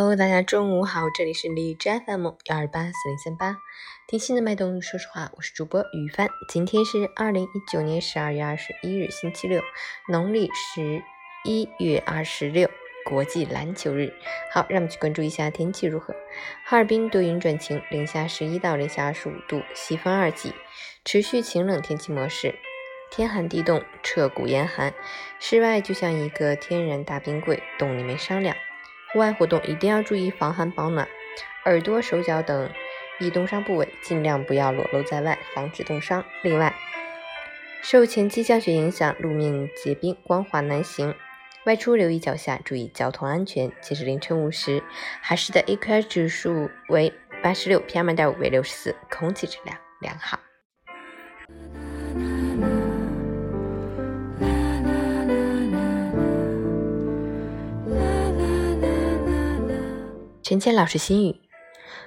[0.00, 3.58] Hello，大家中午好，这里是荔枝 FM 幺二八四零三八，
[4.08, 6.26] 听心的脉动，说实话，我是主播雨帆。
[6.48, 9.60] 今天是二零一九年十二月二十一日，星期六，
[10.08, 11.02] 农历十
[11.44, 12.70] 一月二十六，
[13.04, 14.14] 国际篮球日。
[14.50, 16.14] 好，让我们去关注一下天气如何。
[16.64, 20.54] 哈尔滨多云转晴，零下十一到零下二十五度，西风二级，
[21.04, 22.54] 持续晴冷天气模式。
[23.10, 24.94] 天寒地冻，彻骨严寒，
[25.38, 28.56] 室外就像一个天然大冰柜，冻你没商量。
[29.12, 31.08] 户外活动一定要注意防寒保暖，
[31.64, 32.70] 耳朵、手脚等
[33.18, 36.24] 易冻伤部位尽量不要裸露在外，防止冻伤。
[36.42, 36.74] 另外，
[37.82, 41.14] 受前期降雪影响，路面结冰，光滑难行，
[41.64, 43.72] 外出留意脚下，注意交通安全。
[43.80, 44.82] 截止凌晨五时，
[45.20, 50.38] 海市的 AQI 指数为八十六，PM 二点五为六十四，空气质量良好。
[60.50, 61.36] 陈谦老师心语：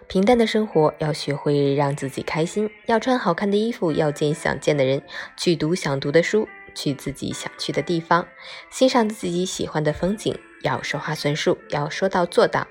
[0.10, 5.02] 平淡的生活要学会让自己开心，要穿好看的衣服，要见想见的人，
[5.38, 8.28] 去读想读的书，去自己想去的地方，
[8.70, 10.38] 欣赏自己喜欢的风景。
[10.62, 12.68] 要说话算数，要说到做到，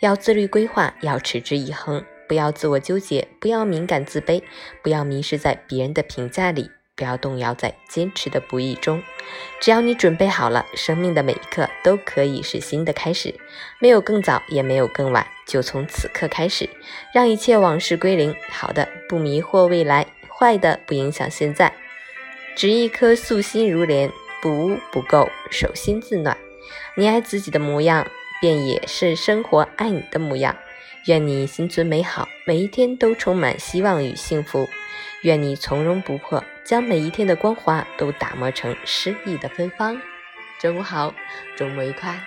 [0.00, 4.42] 要自律规划，要持之以恒，不要自我纠结，不要敏感自卑，
[4.82, 6.70] 不要迷失在别人的评价里。
[6.96, 9.02] 不要动摇在坚持的不易中，
[9.60, 13.34] 只要你准备好了，生命的每一刻都可以是新的开始，
[13.80, 16.70] 没有更早，也没有更晚，就从此刻开始，
[17.12, 18.34] 让一切往事归零。
[18.48, 21.72] 好的，不迷惑未来；坏的，不影响现在。
[22.54, 26.36] 执一颗素心如莲，不污不垢，手心自暖。
[26.96, 28.06] 你爱自己的模样，
[28.40, 30.54] 便也是生活爱你的模样。
[31.06, 34.68] 愿你心存美好，每一天都充满希望与幸福。
[35.24, 39.98] 愿你从容不迫，将每一天的光华都打磨成诗意的芬芳。
[40.60, 41.14] 中午好，
[41.56, 42.20] 周末愉快。